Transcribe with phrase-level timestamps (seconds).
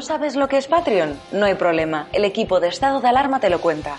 [0.00, 1.20] ¿No sabes lo que es Patreon?
[1.30, 3.98] No hay problema, el equipo de estado de alarma te lo cuenta.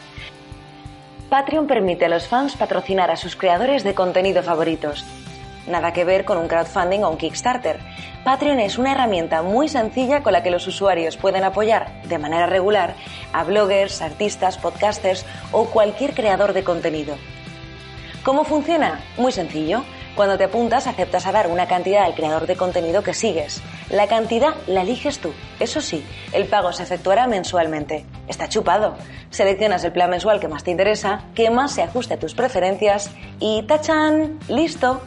[1.30, 5.06] Patreon permite a los fans patrocinar a sus creadores de contenido favoritos.
[5.68, 7.78] Nada que ver con un crowdfunding o un Kickstarter.
[8.24, 12.48] Patreon es una herramienta muy sencilla con la que los usuarios pueden apoyar de manera
[12.48, 12.96] regular
[13.32, 17.16] a bloggers, artistas, podcasters o cualquier creador de contenido.
[18.24, 19.02] ¿Cómo funciona?
[19.18, 19.84] Muy sencillo.
[20.16, 23.62] Cuando te apuntas, aceptas a dar una cantidad al creador de contenido que sigues.
[23.90, 25.34] La cantidad la eliges tú.
[25.60, 28.06] Eso sí, el pago se efectuará mensualmente.
[28.28, 28.96] Está chupado.
[29.30, 33.10] Seleccionas el plan mensual que más te interesa, que más se ajuste a tus preferencias
[33.40, 34.38] y ¡tachan!
[34.50, 35.02] ¡Listo!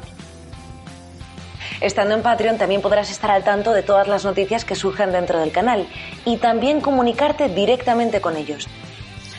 [1.80, 5.38] Estando en Patreon también podrás estar al tanto de todas las noticias que surjan dentro
[5.38, 5.86] del canal
[6.24, 8.68] y también comunicarte directamente con ellos.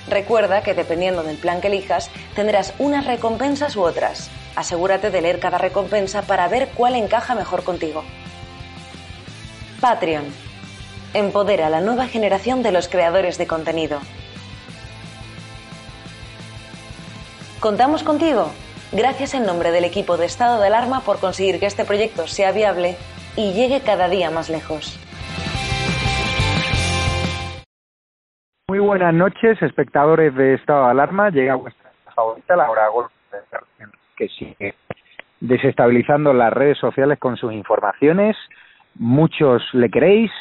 [0.08, 4.30] Recuerda que dependiendo del plan que elijas, tendrás unas recompensas u otras.
[4.55, 8.04] Asegúrate de leer cada recompensa para ver cuál encaja mejor contigo.
[9.82, 10.26] Patreon.
[11.13, 13.99] Empodera a la nueva generación de los creadores de contenido.
[17.60, 18.52] Contamos contigo.
[18.91, 22.52] Gracias en nombre del equipo de Estado de Alarma por conseguir que este proyecto sea
[22.52, 22.96] viable
[23.35, 24.99] y llegue cada día más lejos.
[28.68, 31.30] Muy buenas noches, espectadores de Estado de Alarma.
[31.30, 33.12] Llega vuestra favorita, la hora golf
[34.16, 34.76] que sigue
[35.40, 38.35] desestabilizando las redes sociales con sus informaciones.
[38.96, 40.32] Muchos le queréis,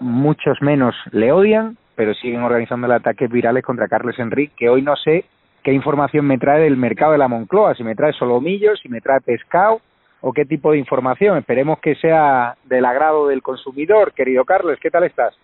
[0.00, 4.94] muchos menos le odian, pero siguen organizando ataques virales contra Carles Enrique, que hoy no
[4.96, 5.24] sé
[5.64, 9.00] qué información me trae del mercado de la Moncloa, si me trae solomillos, si me
[9.00, 9.80] trae pescado
[10.20, 11.38] o qué tipo de información.
[11.38, 14.12] Esperemos que sea del agrado del consumidor.
[14.12, 15.34] Querido Carles, ¿qué tal estás?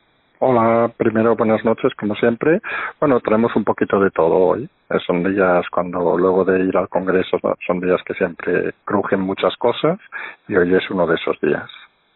[0.47, 2.61] Hola, primero buenas noches, como siempre.
[3.01, 4.69] Bueno, traemos un poquito de todo hoy.
[4.91, 9.57] Eh, son días cuando luego de ir al Congreso, son días que siempre crujen muchas
[9.57, 9.99] cosas
[10.47, 11.65] y hoy es uno de esos días.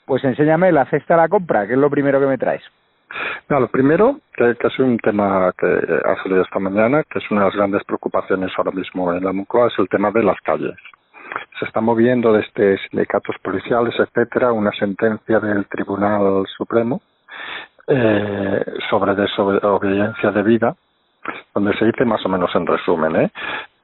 [0.05, 2.61] Pues enséñame la cesta de la compra, que es lo primero que me traes.
[3.49, 7.31] No, lo primero, que, que es un tema que ha salido esta mañana, que es
[7.31, 10.39] una de las grandes preocupaciones ahora mismo en la Moncloa, es el tema de las
[10.43, 10.77] calles.
[11.59, 17.01] Se está moviendo desde sindicatos policiales, etcétera, una sentencia del Tribunal Supremo
[17.89, 20.77] eh, sobre desobediencia de vida,
[21.55, 23.31] donde se dice más o menos en resumen, ¿eh?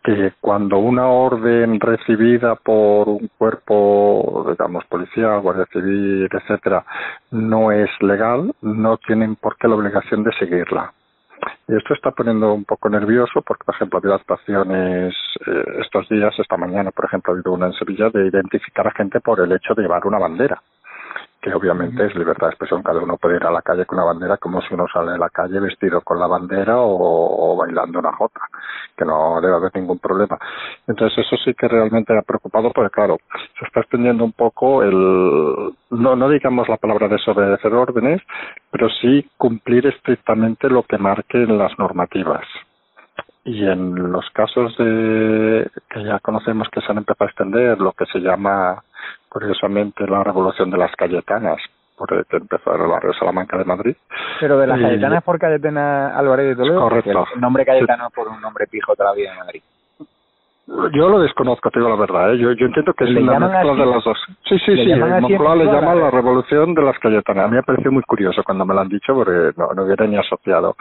[0.05, 6.85] que cuando una orden recibida por un cuerpo, digamos, policial, guardia civil, etcétera,
[7.31, 10.93] no es legal, no tienen por qué la obligación de seguirla.
[11.67, 15.15] Y esto está poniendo un poco nervioso porque, por ejemplo, ha habido actuaciones
[15.47, 18.93] eh, estos días, esta mañana, por ejemplo, ha habido una en Sevilla de identificar a
[18.93, 20.61] gente por el hecho de llevar una bandera
[21.45, 24.07] que obviamente es libertad de expresión, cada uno puede ir a la calle con una
[24.07, 28.15] bandera como si uno sale a la calle vestido con la bandera o, bailando una
[28.15, 28.41] jota,
[28.97, 30.39] que no debe haber ningún problema.
[30.89, 33.19] Entonces eso sí que realmente ha preocupado porque claro,
[33.59, 38.23] se está extendiendo un poco el, no, no digamos la palabra desobedecer órdenes,
[38.71, 42.47] pero sí cumplir estrictamente lo que marquen las normativas.
[43.45, 47.93] Y en los casos de que ya conocemos que se han empezado a extender, lo
[47.93, 48.83] que se llama
[49.29, 51.59] curiosamente la revolución de las Cayetanas,
[51.97, 53.97] por que empezó en el barrio Salamanca de Madrid.
[54.41, 57.27] Pero de las Cayetanas por Cayetana Álvarez de Toledo, correcto.
[57.35, 59.63] el nombre Cayetano por un nombre pijo todavía en Madrid.
[60.67, 62.33] Yo lo desconozco, te digo la verdad.
[62.33, 62.39] ¿eh?
[62.39, 64.19] Yo, yo entiendo que es una mezcla de las dos.
[64.49, 64.95] Sí, sí, sí.
[64.95, 67.45] Moncloa le llama la revolución de las Cayetanas.
[67.45, 70.07] A mí me pareció muy curioso cuando me lo han dicho porque no, no hubiera
[70.07, 70.75] ni asociado.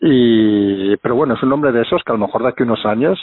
[0.00, 2.84] Y, pero bueno, es un nombre de esos que a lo mejor de aquí unos
[2.86, 3.18] años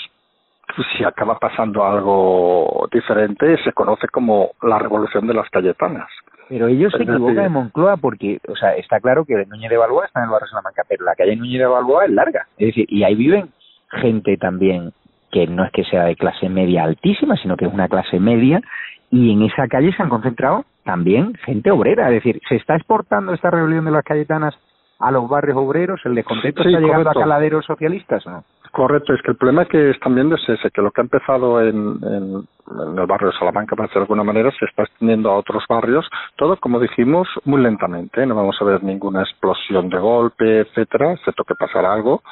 [0.97, 6.09] si acaba pasando algo diferente, se conoce como la revolución de las Cayetanas.
[6.50, 10.06] Pero ellos se equivocan en Moncloa porque, o sea, está claro que Núñez de Balboa
[10.06, 12.47] está en el barrio Salamanca, pero la calle Núñez de Balboa es larga.
[12.58, 13.50] Es decir, y ahí viven
[13.90, 14.92] gente también
[15.31, 18.62] que no es que sea de clase media altísima, sino que es una clase media,
[19.09, 22.09] y en esa calle se han concentrado también gente obrera.
[22.09, 24.56] Es decir, ¿se está exportando esta rebelión de las Cayetanas
[25.05, 26.01] a los barrios obreros?
[26.05, 28.43] ¿El descontento está llegando a caladeros socialistas no?
[28.71, 31.62] Correcto, es que el problema que están viendo es ese, que lo que ha empezado
[31.62, 35.63] en, en, el barrio de Salamanca, para de alguna manera, se está extendiendo a otros
[35.69, 41.13] barrios, todo, como dijimos, muy lentamente, no vamos a ver ninguna explosión de golpe, etcétera,
[41.13, 42.23] excepto que pasará algo,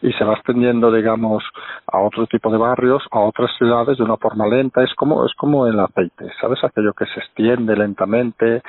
[0.00, 1.44] y se va extendiendo, digamos,
[1.86, 5.34] a otro tipo de barrios, a otras ciudades de una forma lenta, es como, es
[5.34, 6.62] como el aceite, ¿sabes?
[6.64, 8.62] Aquello que se extiende lentamente,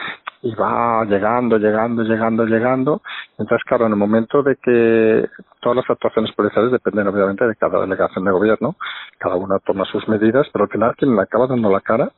[0.44, 3.02] y va llegando, llegando, llegando, llegando.
[3.40, 5.26] Entonces, claro, en el momento de que
[5.62, 8.76] todas las actuaciones policiales dependen obviamente de cada delegación de gobierno,
[9.18, 12.12] cada una toma sus medidas, pero al final quien le acaba dando la cara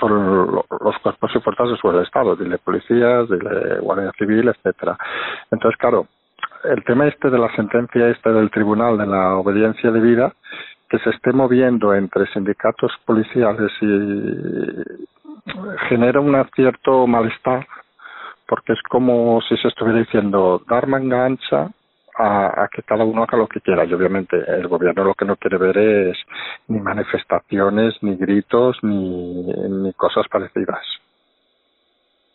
[0.00, 4.98] son los cuerpos y fuerzas de su Estado, dile policías, dile Guardia Civil, etcétera.
[5.50, 6.08] Entonces, claro,
[6.64, 10.32] el tema este de la sentencia este del Tribunal de la Obediencia de Vida,
[10.88, 14.82] que se esté moviendo entre sindicatos policiales y
[15.88, 17.66] genera un cierto malestar
[18.48, 21.68] porque es como si se estuviera diciendo dar manga ancha
[22.16, 25.24] a, a, que cada uno haga lo que quiera y obviamente el gobierno lo que
[25.24, 26.16] no quiere ver es
[26.68, 30.84] ni manifestaciones ni gritos ni, ni cosas parecidas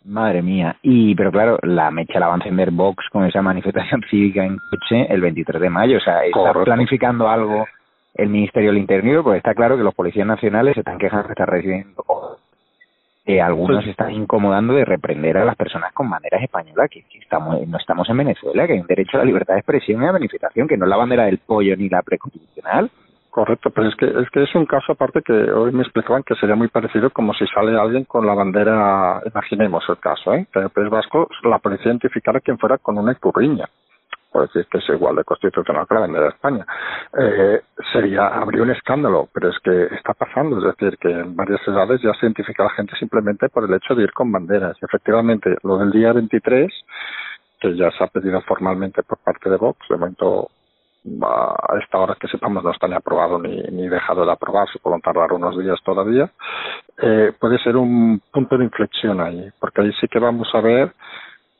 [0.03, 0.77] Madre mía.
[0.81, 4.57] Y, pero claro, la mecha la va a encender Vox con esa manifestación cívica en
[4.57, 5.97] coche el 23 de mayo.
[5.97, 7.65] O sea, está planificando algo
[8.15, 11.33] el Ministerio del Interior, pues está claro que los policías nacionales se están quejando que
[11.33, 12.03] están recibiendo
[13.25, 17.67] que algunos se están incomodando de reprender a las personas con banderas españolas, que, estamos,
[17.67, 20.11] no estamos en Venezuela, que hay un derecho a la libertad de expresión y a
[20.11, 22.89] manifestación, que no es la bandera del pollo ni la preconstitucional.
[23.29, 26.35] Correcto, pero es que, es que es un caso aparte que hoy me explicaban que
[26.35, 30.47] sería muy parecido como si sale alguien con la bandera, imaginemos el caso, ¿eh?
[30.51, 33.69] que en el País Vasco la policía identificara quien fuera con una icurriña,
[34.31, 36.65] por decir que es igual de constitucional que la bandera de España.
[37.17, 37.61] Eh,
[37.91, 42.01] sería, habría un escándalo, pero es que está pasando, es decir, que en varias ciudades
[42.01, 44.77] ya se identifica a la gente simplemente por el hecho de ir con banderas.
[44.81, 46.71] Y efectivamente, lo del día 23,
[47.59, 50.47] que ya se ha pedido formalmente por parte de Vox, de momento
[51.23, 55.01] a esta hora que sepamos no está ni aprobado ni, ni dejado de aprobarse, pueden
[55.01, 56.29] tardar unos días todavía,
[57.01, 60.93] eh, puede ser un punto de inflexión ahí, porque ahí sí que vamos a ver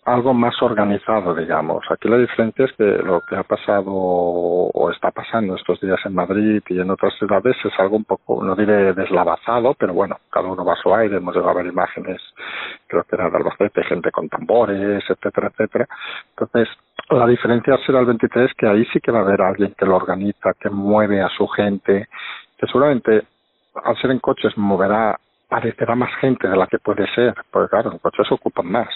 [0.04, 1.86] algo más organizado, digamos.
[1.92, 6.16] Aquí la diferencia es que lo que ha pasado o está pasando estos días en
[6.16, 10.48] Madrid y en otras ciudades es algo un poco, no diré deslavazado, pero bueno, cada
[10.48, 12.20] uno va a su aire, hemos llegado a ver imágenes,
[12.88, 15.88] creo que era de Albacete, gente con tambores, etcétera, etcétera.
[16.32, 16.68] Entonces,
[17.10, 19.98] la diferencia será el 23 que ahí sí que va a haber alguien que lo
[19.98, 22.08] organiza, que mueve a su gente,
[22.58, 23.24] que seguramente
[23.84, 25.18] al ser en coches moverá
[25.52, 28.88] parecerá más gente de la que puede ser, porque claro, los coches ocupan más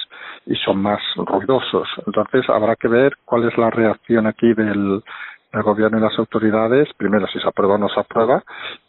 [0.45, 1.85] y son más ruidosos.
[2.07, 5.03] Entonces habrá que ver cuál es la reacción aquí del,
[5.51, 8.41] del gobierno y las autoridades, primero si se aprueba o no se aprueba,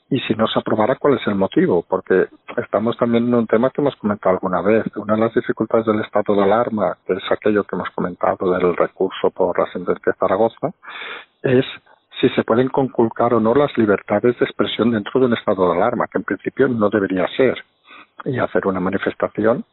[0.09, 3.71] y si no se aprobara, cuál es el motivo, porque estamos también en un tema
[3.71, 4.85] que hemos comentado alguna vez.
[4.95, 8.77] Una de las dificultades del estado de alarma, que es aquello que hemos comentado del
[8.77, 10.71] recurso por la sentencia Zaragoza,
[11.43, 11.65] es
[12.21, 15.77] si se pueden conculcar o no las libertades de expresión dentro de un estado de
[15.77, 17.57] alarma, que en principio no debería ser.
[18.25, 19.65] Y hacer una manifestación,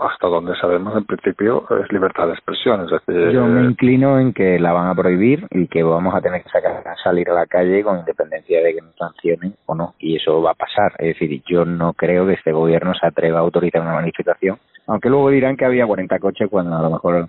[0.00, 2.84] hasta donde sabemos, en principio es libertad de expresión.
[2.84, 6.20] Es decir, yo me inclino en que la van a prohibir y que vamos a
[6.20, 9.94] tener que sacar, salir a la calle con independencia de que nos sancionen o no.
[9.98, 10.92] Y eso va a pasar.
[10.98, 15.10] Es decir, yo no creo que este gobierno se atreva a autorizar una manifestación, aunque
[15.10, 17.28] luego dirán que había 40 coches cuando a lo mejor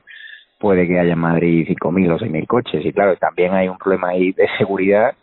[0.65, 2.83] puede que haya en Madrid 5.000 o 6.000 coches.
[2.83, 5.13] Y claro, también hay un problema ahí de seguridad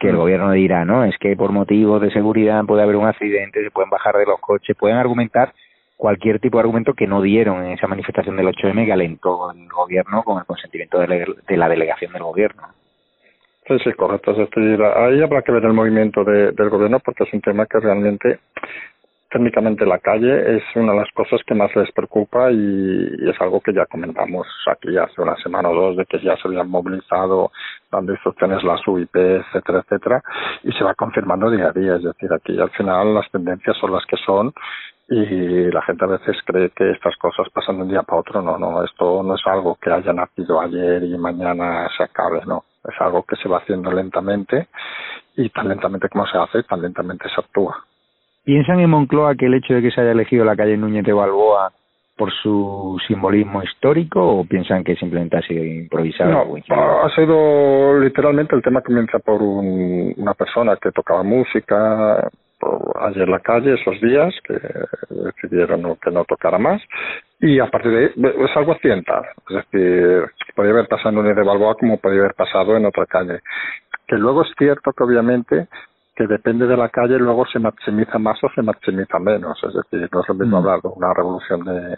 [0.00, 0.18] que el mm.
[0.18, 3.90] gobierno dirá, no, es que por motivos de seguridad puede haber un accidente, se pueden
[3.90, 5.52] bajar de los coches, pueden argumentar
[5.96, 9.68] cualquier tipo de argumento que no dieron en esa manifestación del 8M que alentó el
[9.68, 12.62] gobierno con el consentimiento de la delegación del gobierno.
[13.68, 14.34] Sí, sí, correcto.
[14.34, 18.40] ahí habrá que ver el movimiento del gobierno porque es un tema que realmente
[19.32, 23.60] técnicamente la calle es una de las cosas que más les preocupa y, es algo
[23.60, 27.50] que ya comentamos aquí hace una semana o dos de que ya se habían movilizado
[27.90, 30.22] dando instrucciones las UIP, etcétera, etcétera,
[30.62, 31.96] y se va confirmando día a día.
[31.96, 34.52] Es decir, aquí al final las tendencias son las que son
[35.08, 38.42] y la gente a veces cree que estas cosas pasan de un día para otro.
[38.42, 42.64] No, no, esto no es algo que haya nacido ayer y mañana se acabe, no.
[42.84, 44.68] Es algo que se va haciendo lentamente
[45.36, 47.84] y tan lentamente como se hace, tan lentamente se actúa.
[48.44, 51.12] ¿Piensan en Moncloa que el hecho de que se haya elegido la calle Núñez de
[51.12, 51.72] Balboa
[52.16, 56.30] por su simbolismo histórico o piensan que simplemente ha sido improvisado?
[56.68, 62.28] No, ha sido literalmente el tema comienza por un, una persona que tocaba música
[63.00, 64.54] ayer la calle esos días que
[65.10, 66.80] decidieron que no tocara más.
[67.40, 68.12] Y a partir de ahí
[68.44, 69.24] es algo accidental.
[69.48, 73.06] Es decir podría haber pasado en Núñez de Balboa como podría haber pasado en otra
[73.06, 73.40] calle.
[74.06, 75.66] Que luego es cierto que obviamente
[76.14, 79.58] que depende de la calle luego se maximiza más o se maximiza menos.
[79.64, 80.60] Es decir, no es lo mismo mm.
[80.60, 81.96] hablar de una revolución de,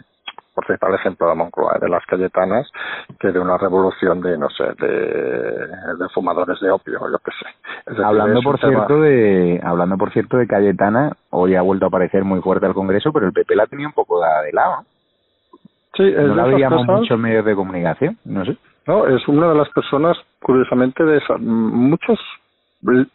[0.55, 2.71] por citar el ejemplo de Moncloa, de las Cayetanas,
[3.19, 8.03] que de una revolución de, no sé, de, de fumadores de opio, yo qué sé.
[8.03, 12.41] hablando, por cierto, de, hablando, por cierto, de Cayetana, hoy ha vuelto a aparecer muy
[12.41, 14.85] fuerte al Congreso, pero el PP la tenía un poco de, lado.
[15.95, 18.57] Sí, es no la veíamos muchos medios de comunicación, no sé.
[18.87, 22.19] No, es una de las personas, curiosamente, de esa, muchos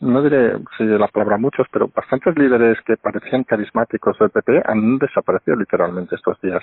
[0.01, 4.99] no diré si la palabra muchos, pero bastantes líderes que parecían carismáticos del PP han
[4.99, 6.63] desaparecido literalmente estos días.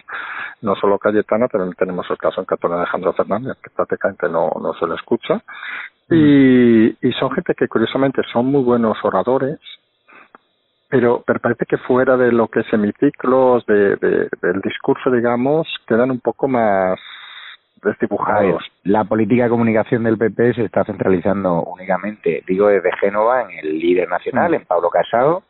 [0.61, 4.73] No solo Cayetana, pero tenemos el caso en Catón Alejandro Fernández, que prácticamente no, no
[4.73, 5.35] se le escucha.
[6.09, 6.15] Mm.
[6.15, 9.59] Y, y son gente que curiosamente son muy buenos oradores,
[10.89, 15.67] pero, pero parece que fuera de lo que es hemiciclos, de, de, del discurso, digamos,
[15.85, 16.99] quedan un poco más
[17.83, 18.63] desdibujados.
[18.83, 23.79] la política de comunicación del PP se está centralizando únicamente, digo, desde Génova en el
[23.79, 24.55] líder nacional, mm.
[24.55, 25.43] en Pablo Casado,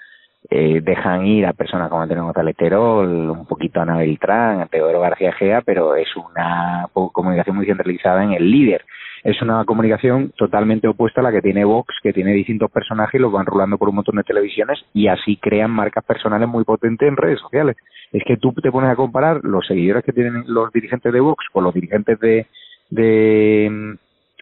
[0.50, 4.68] eh, dejan ir a personas como Antonio González Terol, un poquito a Ana Beltrán, a
[4.68, 8.86] Teodoro García Gea, pero es una comunicación muy centralizada en el líder.
[9.24, 13.22] Es una comunicación totalmente opuesta a la que tiene Vox, que tiene distintos personajes y
[13.22, 17.08] los van rulando por un montón de televisiones y así crean marcas personales muy potentes
[17.08, 17.76] en redes sociales.
[18.12, 21.46] Es que tú te pones a comparar los seguidores que tienen los dirigentes de Vox
[21.52, 22.48] con los dirigentes de,
[22.90, 23.98] de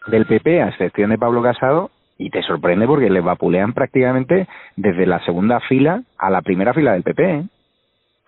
[0.07, 5.05] del PP, a excepción de Pablo Casado, y te sorprende porque le vapulean prácticamente desde
[5.05, 7.31] la segunda fila a la primera fila del PP.
[7.31, 7.43] ¿eh?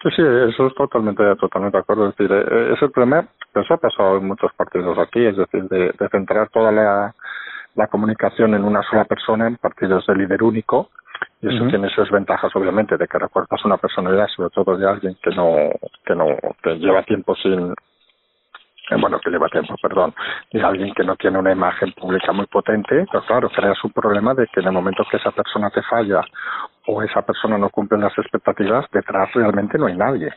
[0.04, 2.10] Sí, sí, eso es totalmente, totalmente de acuerdo.
[2.10, 5.92] Es decir, eh, ese problema, eso ha pasado en muchos partidos aquí, es decir, de,
[6.12, 7.16] centrar toda la,
[7.76, 10.90] la comunicación en una sola persona, en partidos de líder único,
[11.42, 15.18] y eso tiene sus ventajas obviamente de que recuerdas una personalidad sobre todo de alguien
[15.22, 15.72] que no
[16.06, 16.28] que no
[16.64, 17.74] que lleva tiempo sin eh,
[18.96, 20.14] bueno, que lleva tiempo, perdón,
[20.52, 24.34] y alguien que no tiene una imagen pública muy potente, pues claro, creas un problema
[24.34, 26.22] de que en el momento que esa persona te falla
[26.86, 30.32] o esa persona no cumple las expectativas, detrás realmente no hay nadie.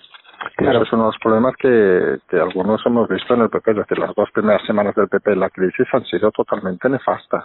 [0.58, 3.70] Y eso es uno de los problemas que, que algunos hemos visto en el PP,
[3.72, 7.44] es decir, las dos primeras semanas del PP en la crisis han sido totalmente nefastas.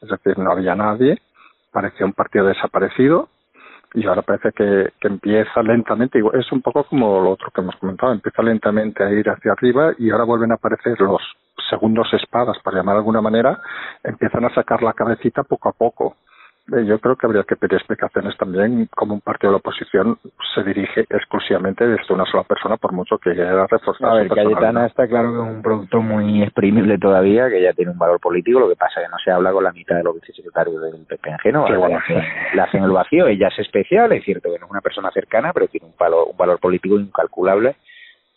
[0.00, 1.18] Es decir, no había nadie,
[1.72, 3.28] parecía un partido desaparecido,
[3.94, 7.76] y ahora parece que, que empieza lentamente, es un poco como lo otro que hemos
[7.76, 11.20] comentado, empieza lentamente a ir hacia arriba y ahora vuelven a aparecer los
[11.68, 13.60] segundos espadas, para llamar de alguna manera,
[14.02, 16.16] empiezan a sacar la cabecita poco a poco.
[16.70, 20.16] Eh, yo creo que habría que pedir explicaciones también como un partido de la oposición
[20.54, 24.10] se dirige exclusivamente desde una sola persona, por mucho que quiera reforzar.
[24.10, 27.90] A ver, Cayetana está claro que es un producto muy exprimible todavía, que ya tiene
[27.90, 30.04] un valor político, lo que pasa es que no se habla con la mitad de
[30.04, 31.68] los vicesecretarios del PP en Génova.
[31.68, 35.52] le, hacen, el vacío, ella es especial, es cierto que no es una persona cercana,
[35.52, 37.74] pero tiene un valor, un valor político incalculable,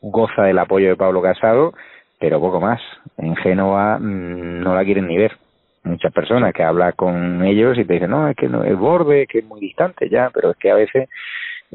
[0.01, 1.74] goza del apoyo de Pablo Casado,
[2.20, 2.82] pero poco más.
[3.17, 5.38] En Génova mm, no la quieren ni ver
[5.86, 9.27] muchas personas que hablan con ellos y te dicen, no, es que no es borde,
[9.27, 11.10] que es muy distante ya, pero es que a veces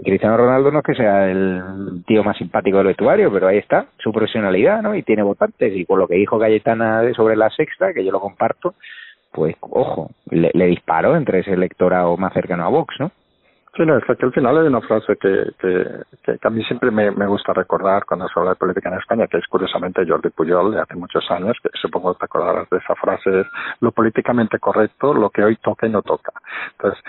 [0.02, 3.86] Cristiano Ronaldo no es que sea el tío más simpático del vestuario, pero ahí está,
[3.98, 4.94] su profesionalidad, ¿no?
[4.94, 8.20] Y tiene votantes, y por lo que dijo Cayetana sobre la sexta, que yo lo
[8.20, 8.74] comparto,
[9.32, 13.10] pues, ojo, le, le disparó entre ese electorado más cercano a Vox, ¿no?
[13.76, 16.90] Sí, no, es que al final hay una frase que, que, que, a mí siempre
[16.90, 20.30] me, me, gusta recordar cuando se habla de política en España, que es curiosamente Jordi
[20.30, 23.46] Pujol de hace muchos años, que supongo te acordarás de esa frase, es
[23.80, 26.32] lo políticamente correcto, lo que hoy toca y no toca.
[26.72, 27.00] Entonces,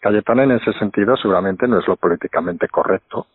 [0.00, 3.26] Cayetana en ese sentido seguramente no es lo políticamente correcto,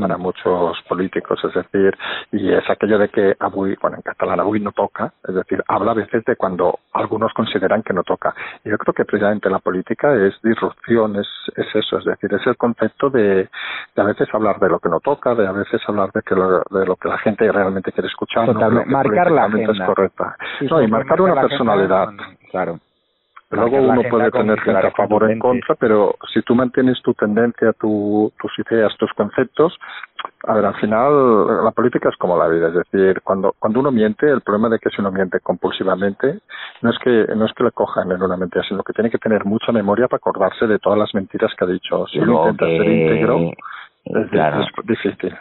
[0.00, 1.96] para muchos políticos, es decir,
[2.32, 5.92] y es aquello de que avui, bueno, en catalán avui no toca, es decir, habla
[5.92, 8.34] a veces de cuando algunos consideran que no toca.
[8.64, 12.46] Y yo creo que precisamente la política es disrupción, es, es eso, es decir, es
[12.46, 13.48] el concepto de,
[13.94, 16.34] de a veces hablar de lo que no toca, de a veces hablar de que
[16.34, 19.72] lo, de lo que la gente realmente quiere escuchar, no marcar la agenda.
[19.72, 20.36] es correcta.
[20.62, 22.08] no, y marcar una personalidad.
[22.50, 22.78] claro.
[23.52, 27.12] Luego uno puede tener gente a favor o en contra, pero si tú mantienes tu
[27.12, 29.78] tendencia, tu, tus ideas, tus conceptos,
[30.46, 33.90] a ver, al final la política es como la vida, es decir, cuando cuando uno
[33.90, 36.38] miente, el problema de que si uno miente compulsivamente
[36.80, 39.18] no es que no es que le cojan en una mentira, sino que tiene que
[39.18, 42.06] tener mucha memoria para acordarse de todas las mentiras que ha dicho.
[42.06, 43.50] Si uno intenta ser íntegro,
[44.04, 44.30] es,
[44.84, 45.36] difícil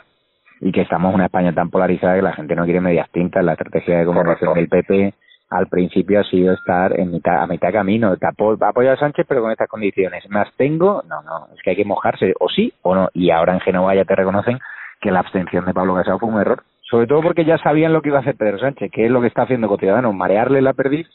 [0.62, 3.44] y que estamos en una España tan polarizada que la gente no quiere medias tintas.
[3.44, 5.14] La estrategia de comunicación del PP
[5.52, 8.16] al principio ha sido estar en mitad, a mitad camino.
[8.22, 10.28] Apoyo a Sánchez, pero con estas condiciones.
[10.30, 11.04] ¿Más tengo?
[11.10, 13.10] No, no, es que hay que mojarse, o sí o no.
[13.14, 14.60] Y ahora en Genova ya te reconocen
[15.02, 16.64] que la abstención de Pablo Casado fue un error.
[16.90, 19.20] Sobre todo porque ya sabían lo que iba a hacer Pedro Sánchez, que es lo
[19.20, 21.08] que está haciendo con Ciudadanos, marearle la perdiz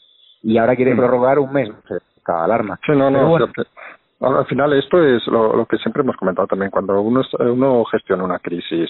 [0.43, 1.69] y ahora quiere prorrogar un mes.
[2.23, 2.79] Cada alarma.
[2.85, 3.37] Sí, no, no.
[3.37, 6.69] al final esto es lo, lo, que siempre hemos comentado también.
[6.69, 8.89] Cuando uno, uno gestiona una crisis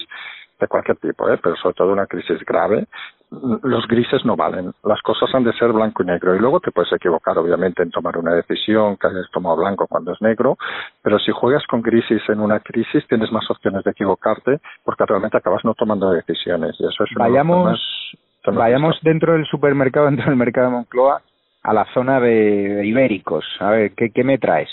[0.60, 1.38] de cualquier tipo, ¿eh?
[1.42, 2.86] pero sobre todo una crisis grave,
[3.30, 4.72] los grises no valen.
[4.84, 6.34] Las cosas han de ser blanco y negro.
[6.34, 10.12] Y luego te puedes equivocar, obviamente, en tomar una decisión que hayas tomado blanco cuando
[10.12, 10.56] es negro,
[11.02, 15.36] pero si juegas con grises en una crisis, tienes más opciones de equivocarte porque realmente
[15.36, 16.76] acabas no tomando decisiones.
[16.78, 17.78] Y eso es vayamos,
[18.46, 21.20] vayamos dentro del supermercado, dentro del mercado de Moncloa,
[21.62, 23.44] a la zona de, ibéricos.
[23.60, 24.70] A ver, ¿qué, qué me traes?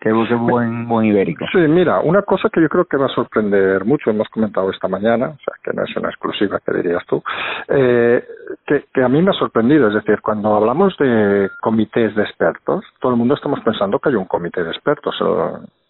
[0.00, 1.44] Qué, buen, buen ibérico.
[1.50, 4.86] Sí, mira, una cosa que yo creo que va a sorprender mucho, hemos comentado esta
[4.86, 7.20] mañana, o sea, que no es una exclusiva que dirías tú,
[7.66, 8.24] eh,
[8.64, 12.84] que, que a mí me ha sorprendido, es decir, cuando hablamos de comités de expertos,
[13.00, 15.16] todo el mundo estamos pensando que hay un comité de expertos.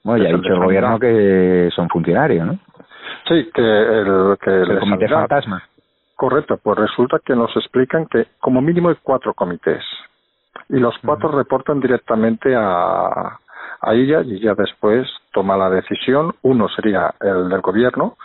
[0.02, 2.58] Bueno, ya ha dicho el gobierno que son funcionarios, ¿no?
[3.28, 5.62] Sí, que el, que el comité fantasma.
[6.16, 9.84] Correcto, pues resulta que nos explican que como mínimo hay cuatro comités
[10.70, 13.38] y los cuatro reportan directamente a,
[13.80, 16.34] a ella y ella después toma la decisión.
[16.42, 18.16] Uno sería el del gobierno,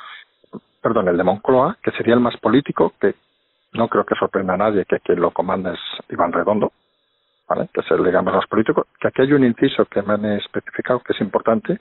[0.81, 3.15] perdón, el de Moncloa, que sería el más político, que
[3.73, 5.79] no creo que sorprenda a nadie que quien lo comanda es
[6.09, 6.71] Iván Redondo,
[7.47, 7.69] ¿vale?
[7.73, 8.85] que es el, digamos, más político.
[8.99, 11.79] Que aquí hay un inciso que me han especificado que es importante,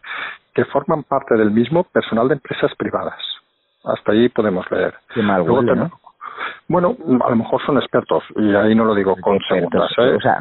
[0.54, 3.20] que forman parte del mismo personal de empresas privadas.
[3.84, 4.94] Hasta ahí podemos leer.
[5.12, 5.90] Qué mal ¿no?
[6.68, 9.90] Bueno, a lo mejor son expertos y ahí no lo digo con segundas.
[9.98, 10.14] ¿eh?
[10.16, 10.38] O sea,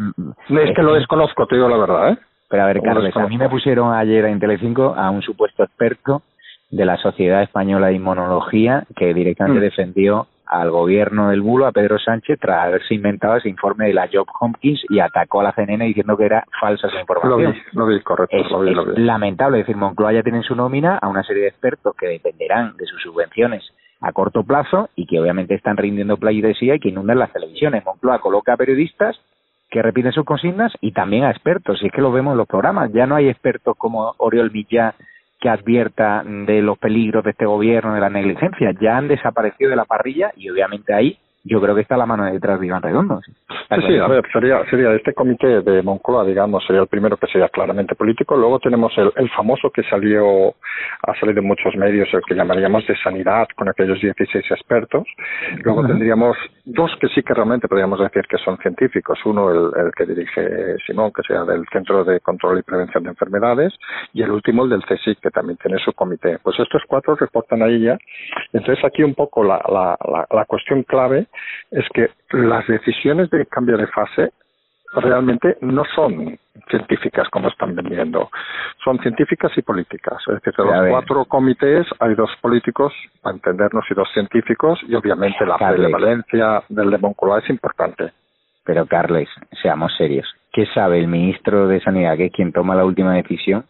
[0.50, 2.10] es que lo desconozco, te digo la verdad.
[2.12, 2.18] ¿eh?
[2.52, 6.22] Pero a ver, Carles, a mí me pusieron ayer en Telecinco a un supuesto experto
[6.70, 9.64] de la Sociedad Española de Inmunología que directamente mm.
[9.64, 14.10] defendió al gobierno del bulo, a Pedro Sánchez, tras haberse inventado ese informe de la
[14.12, 17.42] Job Hopkins y atacó a la CNN diciendo que era falsa esa información.
[17.42, 18.36] Lo vi, lo vi, correcto.
[18.36, 19.02] Es, lo vi, lo vi.
[19.02, 19.60] lamentable.
[19.60, 22.76] Es decir, Moncloa ya tiene en su nómina a una serie de expertos que dependerán
[22.76, 23.64] de sus subvenciones
[24.02, 27.86] a corto plazo y que obviamente están rindiendo pleitesía y que inundan las televisiones.
[27.86, 29.18] Moncloa coloca a periodistas
[29.72, 31.82] que repiten sus consignas y también a expertos.
[31.82, 32.92] Y es que lo vemos en los programas.
[32.92, 34.94] Ya no hay expertos como Oriol Millán
[35.40, 38.74] que advierta de los peligros de este gobierno, de la negligencia.
[38.80, 42.26] Ya han desaparecido de la parrilla y obviamente ahí yo creo que está la mano
[42.26, 43.20] detrás de Iván Redondo.
[43.26, 43.32] Sí,
[43.88, 47.50] sí, a ver, sería, sería este comité de Moncloa, digamos, sería el primero que sería
[47.50, 48.36] claramente político.
[48.36, 50.54] Luego tenemos el, el famoso que salió,
[51.04, 55.08] ha salido en muchos medios, el que llamaríamos de sanidad, con aquellos 16 expertos.
[55.64, 59.18] Luego tendríamos dos que sí que realmente podríamos decir que son científicos.
[59.26, 63.10] Uno, el, el que dirige Simón, que sea del Centro de Control y Prevención de
[63.10, 63.74] Enfermedades,
[64.14, 66.38] y el último, el del CSIC, que también tiene su comité.
[66.44, 67.98] Pues estos cuatro reportan ahí ya.
[68.54, 71.28] Entonces aquí un poco la, la, la, la cuestión clave
[71.72, 74.32] es que las decisiones de cambio de fase
[74.94, 76.38] realmente no son
[76.70, 78.30] científicas como están vendiendo,
[78.84, 80.22] son científicas y políticas.
[80.28, 84.96] Es decir, de los cuatro comités hay dos políticos, para entendernos, y dos científicos, y
[84.96, 88.12] obviamente la prevalencia del de es importante.
[88.64, 89.30] Pero, Carles,
[89.62, 90.28] seamos serios.
[90.52, 93.66] ¿Qué sabe el ministro de Sanidad, que es quien toma la última decisión,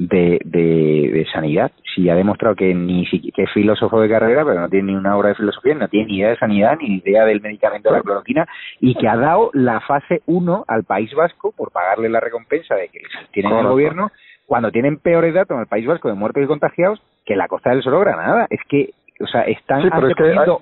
[0.00, 1.70] de, de, sanidad.
[1.94, 5.16] Si ha demostrado que ni que es filósofo de carrera, pero no tiene ni una
[5.16, 8.02] obra de filosofía, no tiene ni idea de sanidad, ni idea del medicamento de la
[8.02, 8.48] cloroquina,
[8.80, 12.88] y que ha dado la fase 1 al País Vasco por pagarle la recompensa de
[12.88, 13.02] que
[13.32, 14.10] tienen el gobierno,
[14.46, 17.70] cuando tienen peores datos en el País Vasco de muertos y contagiados que la Costa
[17.70, 18.46] del Sol Granada.
[18.48, 19.88] Es que, o sea, están sí,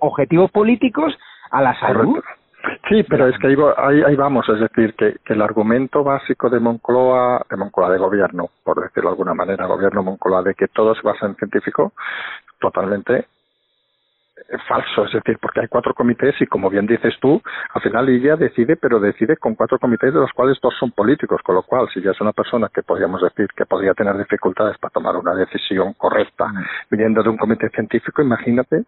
[0.00, 1.16] objetivos políticos
[1.52, 2.22] a la salud.
[2.88, 6.58] Sí, pero es que ahí, ahí, vamos, es decir, que, que, el argumento básico de
[6.58, 10.94] Moncloa, de Moncloa de gobierno, por decirlo de alguna manera, gobierno Moncloa, de que todo
[10.94, 11.92] se basa en científico,
[12.58, 13.26] totalmente
[14.66, 17.40] falso, es decir, porque hay cuatro comités y como bien dices tú,
[17.74, 21.40] al final ella decide, pero decide con cuatro comités de los cuales dos son políticos,
[21.42, 24.78] con lo cual si ya es una persona que podríamos decir que podría tener dificultades
[24.78, 26.64] para tomar una decisión correcta mm.
[26.90, 28.84] viniendo de un comité científico, imagínate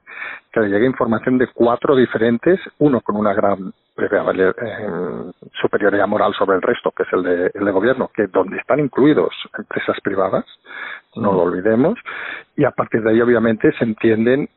[0.52, 6.56] que le llegue información de cuatro diferentes, uno con una gran eh, superioridad moral sobre
[6.56, 10.44] el resto, que es el de, el de gobierno, que donde están incluidos empresas privadas,
[11.16, 11.98] no lo olvidemos,
[12.56, 14.48] y a partir de ahí obviamente se entienden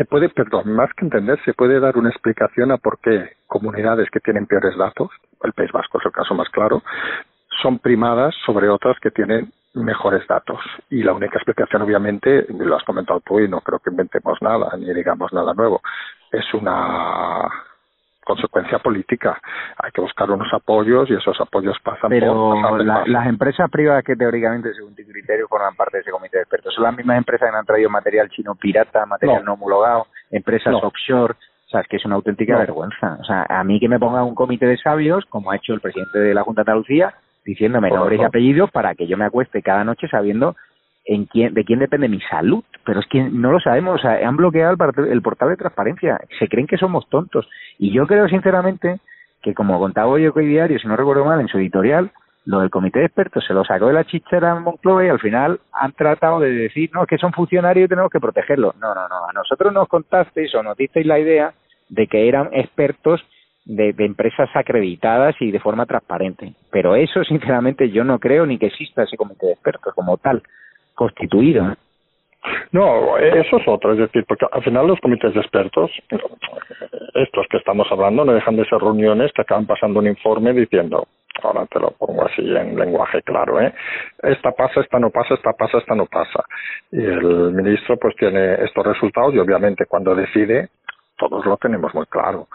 [0.00, 4.08] se puede, perdón, más que entender, se puede dar una explicación a por qué comunidades
[4.10, 5.10] que tienen peores datos,
[5.44, 6.82] el País Vasco es el caso más claro,
[7.60, 10.58] son primadas sobre otras que tienen mejores datos.
[10.88, 14.74] Y la única explicación, obviamente, lo has comentado tú y no creo que inventemos nada,
[14.78, 15.82] ni digamos nada nuevo,
[16.32, 17.42] es una
[18.30, 19.40] consecuencia política.
[19.78, 22.84] Hay que buscar unos apoyos y esos apoyos pasan Pero por...
[22.84, 26.74] las empresas privadas que teóricamente, según tu criterio, forman parte de ese comité de expertos,
[26.74, 31.34] ¿son las mismas empresas que han traído material chino pirata, material no, homologado, empresas offshore?
[31.34, 33.16] O sea, es que es una auténtica vergüenza.
[33.20, 35.80] O sea, a mí que me ponga un comité de sabios, como ha hecho el
[35.80, 37.14] presidente de la Junta de Andalucía,
[37.44, 40.56] diciéndome nombres y apellidos para que yo me acueste cada noche sabiendo
[41.10, 44.26] en quién, de quién depende mi salud, pero es que no lo sabemos, o sea,
[44.28, 44.76] han bloqueado
[45.10, 47.48] el, portal de transparencia, se creen que somos tontos,
[47.80, 49.00] y yo creo sinceramente
[49.42, 52.12] que como contaba hoy el Diario, si no recuerdo mal, en su editorial,
[52.44, 55.18] lo del comité de expertos se lo sacó de la chichera en Moncloa y al
[55.18, 58.76] final han tratado de decir, no, que son funcionarios y tenemos que protegerlos.
[58.76, 61.52] No, no, no, a nosotros nos contasteis o nos disteis la idea
[61.88, 63.20] de que eran expertos
[63.64, 66.54] de, empresas acreditadas y de forma transparente.
[66.70, 70.42] Pero eso, sinceramente, yo no creo ni que exista ese comité de expertos como tal
[70.94, 71.76] constituido.
[72.72, 75.90] No, eso es otro, es decir, porque al final los comités de expertos,
[77.14, 81.06] estos que estamos hablando, no dejan de ser reuniones que acaban pasando un informe diciendo,
[81.42, 83.72] ahora te lo pongo así en lenguaje claro, ¿eh?
[84.22, 86.44] Esta pasa, esta no pasa, esta pasa, esta no pasa.
[86.90, 90.70] Y el ministro pues tiene estos resultados y obviamente cuando decide
[91.20, 92.48] todos lo tenemos muy claro.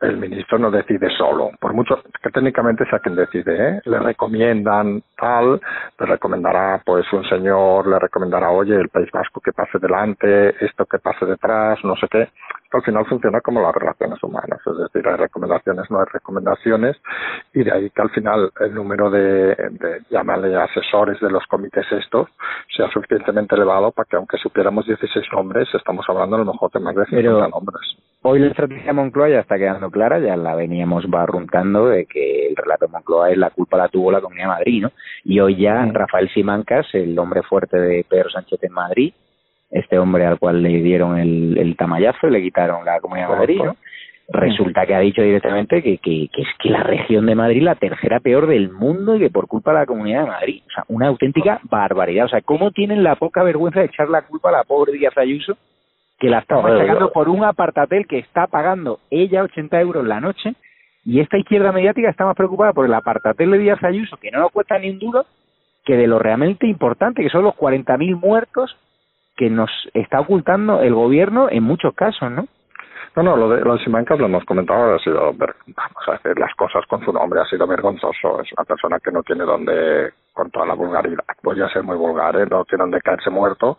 [0.00, 3.80] El ministro no decide solo, por mucho que técnicamente sea quien decide, ¿eh?
[3.84, 5.60] le recomiendan tal,
[5.98, 10.86] le recomendará pues un señor, le recomendará, oye, el País Vasco que pase delante, esto
[10.86, 12.28] que pase detrás, no sé qué.
[12.72, 16.96] Al final funciona como las relaciones humanas, es decir, hay recomendaciones, no hay recomendaciones,
[17.52, 21.84] y de ahí que al final el número de, de llamarle asesores de los comités
[21.92, 22.28] estos
[22.74, 26.80] sea suficientemente elevado para que aunque supiéramos 16 nombres, estamos hablando a lo mejor de
[26.80, 31.08] más de 50 nombres Hoy la estrategia Moncloa ya está quedando clara, ya la veníamos
[31.08, 34.54] barruntando de que el relato de Moncloa es la culpa la tuvo la Comunidad de
[34.54, 34.92] Madrid, ¿no?
[35.24, 39.14] Y hoy ya Rafael Simancas, el hombre fuerte de Pedro Sánchez en Madrid,
[39.70, 43.36] este hombre al cual le dieron el, el tamallazo y le quitaron la Comunidad de
[43.36, 43.76] Madrid, ¿no?
[44.32, 47.74] Resulta que ha dicho directamente que, que, que es que la región de Madrid la
[47.74, 50.62] tercera peor del mundo y que por culpa de la Comunidad de Madrid.
[50.68, 52.26] O sea, una auténtica barbaridad.
[52.26, 55.16] O sea, ¿cómo tienen la poca vergüenza de echar la culpa a la pobre Díaz
[55.16, 55.56] Ayuso
[56.20, 60.54] que la está machacando por un apartatel que está pagando ella 80 euros la noche
[61.04, 64.38] y esta izquierda mediática está más preocupada por el apartatel de Díaz Ayuso, que no
[64.40, 65.24] nos cuesta ni un duro,
[65.84, 68.76] que de lo realmente importante, que son los 40.000 muertos
[69.34, 72.46] que nos está ocultando el gobierno en muchos casos, ¿no?
[73.16, 76.54] No, no, lo de los Simancas lo hemos comentado, ha sido, vamos a decir las
[76.54, 78.42] cosas con su nombre, ha sido vergonzoso.
[78.42, 81.24] Es una persona que no tiene donde con toda la vulgaridad.
[81.42, 82.46] Voy a ser muy vulgar, ¿eh?
[82.50, 83.78] no tiene de caerse muerto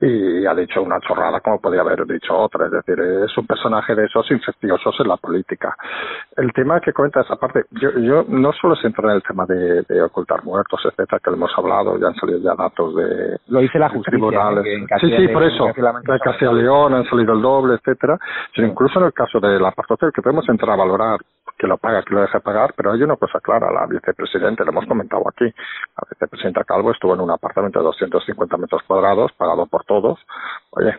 [0.00, 2.66] y ha dicho una chorrada como podría haber dicho otra.
[2.66, 5.76] Es decir, es un personaje de esos infecciosos en la política.
[6.36, 9.46] El tema que cuenta esa parte, yo, yo no solo se entra en el tema
[9.46, 13.38] de, de, ocultar muertos, etcétera, que lo hemos hablado, ya han salido ya datos de.
[13.48, 14.18] Lo dice la justicia.
[14.18, 14.64] Tribunales.
[15.00, 15.66] sí, sí, por eso.
[15.66, 18.18] De Castilla León han salido el doble, etcétera.
[18.54, 21.20] Pero incluso en el caso de la Hotel, que podemos entrar a valorar
[21.58, 24.72] que lo paga, que lo deje pagar, pero hay una cosa clara, la vicepresidenta, lo
[24.72, 29.66] hemos comentado aquí, la vicepresidenta Calvo estuvo en un apartamento de 250 metros cuadrados, pagado
[29.66, 30.18] por todos.
[30.70, 30.98] Oye,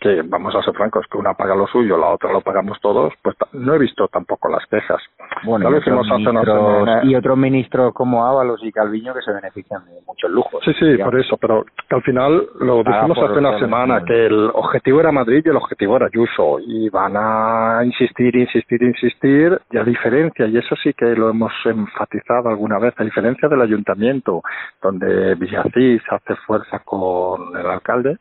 [0.00, 3.12] que vamos a ser francos, que una paga lo suyo, la otra lo pagamos todos,
[3.22, 5.02] pues no he visto tampoco las quejas.
[5.44, 10.00] Bueno, y otros, ministros, y otros ministros como Ábalos y Calviño que se benefician de
[10.06, 10.62] muchos lujos.
[10.64, 14.50] Sí, sí, por eso, pero que al final lo dijimos hace una semana, que el
[14.54, 19.76] objetivo era Madrid y el objetivo era Ayuso, y van a insistir, insistir, insistir, y
[19.76, 24.42] a diferencia, y eso sí que lo hemos enfatizado alguna vez, a diferencia del ayuntamiento,
[24.82, 28.18] donde Villacís hace fuerza con el alcalde,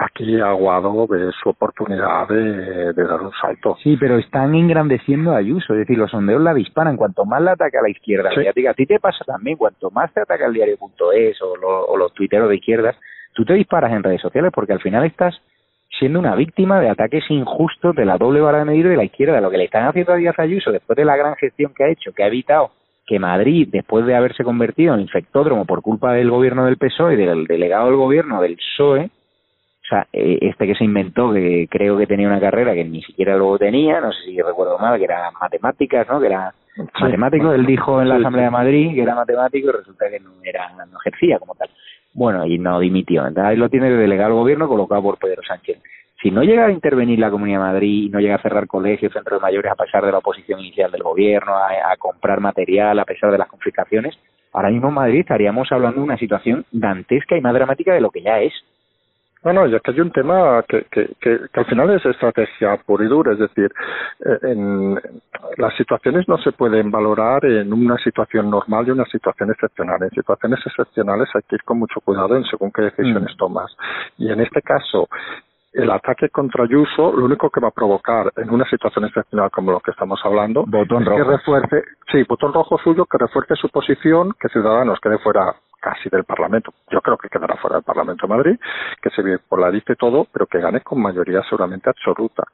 [0.00, 3.76] aquí Aguado ve su oportunidad de, dar un salto.
[3.82, 6.96] Sí, pero están engrandeciendo a Ayuso, es decir, los sondeos la disparan.
[6.96, 10.20] Cuanto más la ataca a la izquierda a ti te pasa también, cuanto más te
[10.20, 11.54] ataca el diario.es o,
[11.88, 12.96] o los tuiteros de izquierdas,
[13.34, 15.34] tú te disparas en redes sociales porque al final estás
[15.98, 19.40] siendo una víctima de ataques injustos de la doble vara de medir de la izquierda.
[19.40, 21.88] Lo que le están haciendo a Díaz Ayuso después de la gran gestión que ha
[21.88, 22.70] hecho, que ha evitado
[23.06, 27.16] que Madrid, después de haberse convertido en infectódromo por culpa del gobierno del PSOE y
[27.16, 29.10] del delegado del gobierno del PSOE,
[29.90, 33.36] sea, eh, este que se inventó, que creo que tenía una carrera que ni siquiera
[33.36, 36.20] luego tenía, no sé si recuerdo mal, que era matemáticas, ¿no?
[36.20, 36.54] Que era
[37.00, 40.30] matemático, él dijo en la Asamblea de Madrid que era matemático y resulta que no
[40.42, 41.68] era, no ejercía como tal.
[42.12, 43.26] Bueno, y no dimitió.
[43.26, 45.78] Entonces ahí lo tiene de delegado al gobierno colocado por Pedro Sánchez.
[46.22, 49.12] Si no llega a intervenir la Comunidad de Madrid y no llega a cerrar colegios,
[49.12, 53.04] centros mayores a pesar de la oposición inicial del gobierno, a, a comprar material a
[53.04, 54.18] pesar de las complicaciones,
[54.52, 58.10] ahora mismo en Madrid estaríamos hablando de una situación dantesca y más dramática de lo
[58.10, 58.52] que ya es.
[59.42, 63.04] No, no, ya que hay un tema que, que, que, al final es estrategia pura
[63.04, 63.72] y dura, es decir,
[64.20, 65.00] eh, en,
[65.56, 70.02] las situaciones no se pueden valorar en una situación normal y una situación excepcional.
[70.02, 73.38] En situaciones excepcionales hay que ir con mucho cuidado en según qué decisiones mm.
[73.38, 73.74] tomas.
[74.18, 75.08] Y en este caso,
[75.72, 79.72] el ataque contra Ayuso lo único que va a provocar en una situación excepcional como
[79.72, 81.16] lo que estamos hablando botón es rojo.
[81.16, 86.08] que refuerce, sí, botón rojo suyo, que refuerce su posición, que Ciudadanos quede fuera casi
[86.08, 86.72] del Parlamento.
[86.90, 88.60] Yo creo que quedará fuera del Parlamento de Madrid,
[89.02, 92.44] que se polarice todo, pero que gane con mayoría seguramente absoluta.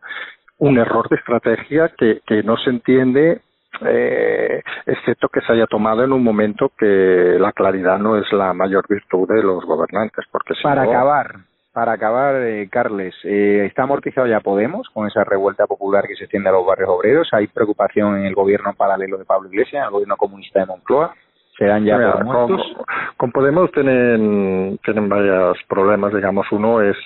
[0.59, 3.43] Un error de estrategia que, que no se entiende
[3.85, 8.55] eh, excepto que se haya tomado en un momento que la claridad no es la
[8.55, 10.25] mayor virtud de los gobernantes.
[10.31, 11.37] Porque si para acabar,
[11.73, 16.25] para acabar, eh, Carles, eh, ¿está amortizado ya Podemos con esa revuelta popular que se
[16.25, 17.29] extiende a los barrios obreros?
[17.33, 21.15] ¿Hay preocupación en el gobierno paralelo de Pablo Iglesias, en el gobierno comunista de Moncloa?
[21.59, 22.59] Serán ya con,
[23.17, 26.97] con, Podemos tienen, tienen varios problemas, digamos, uno es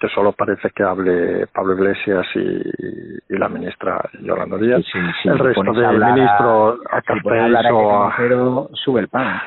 [0.00, 4.82] que solo parece que hable Pablo Iglesias y, y la ministra Yolanda Díaz.
[5.24, 9.40] el resto del ministro a Pero sube el pan.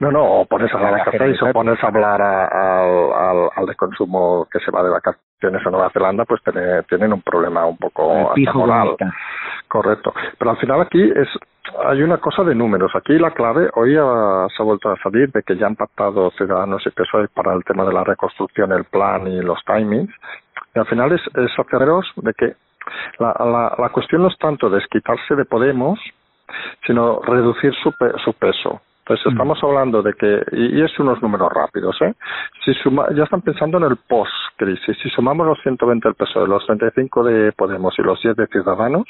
[0.00, 3.74] No, no, o pones a hablar a Carteiso, o pones a hablar al, al de
[3.74, 6.40] consumo que se va de vacaciones a Nueva Zelanda, pues
[6.88, 8.96] tienen, un problema un poco moral.
[9.68, 10.14] Correcto.
[10.38, 11.28] Pero al final aquí es
[11.84, 12.92] hay una cosa de números.
[12.94, 16.82] Aquí la clave, hoy se ha vuelto a salir de que ya han pactado Ciudadanos
[16.86, 20.12] y PSOE para el tema de la reconstrucción, el plan y los timings.
[20.74, 21.50] Y al final es, es
[22.16, 22.54] de que
[23.18, 25.98] la, la, la cuestión no es tanto desquitarse de Podemos,
[26.86, 27.92] sino reducir su,
[28.24, 28.80] su peso.
[29.00, 29.30] Entonces mm.
[29.30, 32.14] estamos hablando de que, y, es unos números rápidos, ¿eh?
[32.64, 34.96] Si suma, ya están pensando en el post-crisis.
[35.02, 39.06] Si sumamos los 120 del PSOE, los 35 de Podemos y los 10 de Ciudadanos,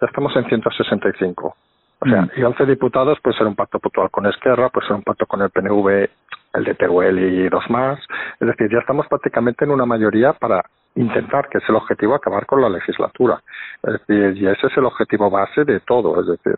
[0.00, 1.56] ya estamos en 165.
[2.04, 2.30] O sea, mm.
[2.36, 5.40] y 11 diputados puede ser un pacto puntual con Esquerra, puede ser un pacto con
[5.40, 6.08] el PNV,
[6.54, 7.98] el de Teruel y dos más.
[8.40, 10.62] Es decir, ya estamos prácticamente en una mayoría para
[10.96, 13.42] intentar, que es el objetivo, acabar con la legislatura.
[13.82, 16.20] Es decir, y ese es el objetivo base de todo.
[16.20, 16.56] Es decir,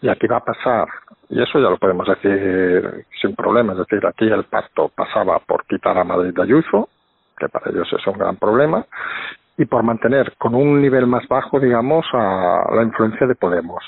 [0.00, 0.88] y aquí va a pasar,
[1.28, 5.66] y eso ya lo podemos decir sin problema, es decir, aquí el pacto pasaba por
[5.66, 6.88] quitar a Madrid de Ayuso,
[7.36, 8.86] que para ellos es un gran problema,
[9.56, 13.84] y por mantener con un nivel más bajo, digamos, a la influencia de Podemos.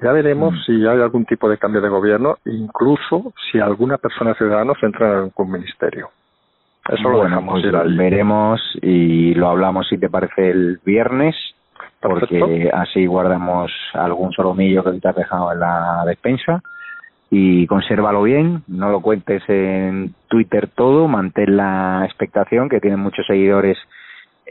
[0.00, 0.58] Ya veremos mm.
[0.66, 5.14] si hay algún tipo de cambio de gobierno, incluso si alguna persona ciudadana entra en
[5.24, 6.10] algún ministerio.
[6.88, 11.36] Eso lo dejamos pues Veremos y lo hablamos, si te parece, el viernes,
[12.00, 16.62] porque así guardamos algún solomillo que te has dejado en la despensa
[17.30, 23.26] y consérvalo bien, no lo cuentes en Twitter todo, mantén la expectación, que tienen muchos
[23.26, 23.78] seguidores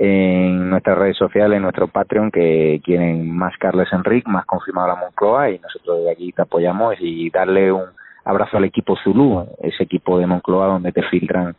[0.02, 4.96] en nuestras redes sociales, en nuestro Patreon, que quieren más Carles Enrique, más confirmado la
[4.96, 7.84] Moncloa, y nosotros de aquí te apoyamos y darle un
[8.24, 11.54] abrazo al equipo Zulu, ese equipo de Moncloa donde te filtran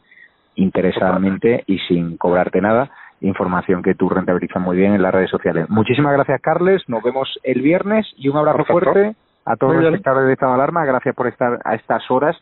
[0.54, 5.68] interesadamente y sin cobrarte nada, información que tú rentabilizas muy bien en las redes sociales.
[5.68, 10.28] Muchísimas gracias, Carles, nos vemos el viernes y un abrazo fuerte a todos los espectadores
[10.28, 12.36] de Estado de Alarma, gracias por estar a estas horas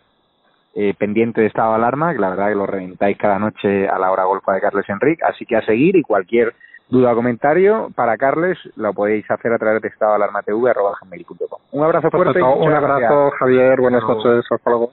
[0.74, 3.98] eh, pendiente de estado de alarma, que la verdad que lo reventáis cada noche a
[3.98, 6.54] la hora golfa de Carles Enrique, así que a seguir y cualquier
[6.88, 10.72] duda o comentario para Carles lo podéis hacer a través de estado de alarma tv
[11.72, 12.42] Un abrazo fuerte.
[12.42, 13.80] un abrazo, Javier.
[13.80, 14.44] Buenas noches.
[14.50, 14.92] Hasta luego.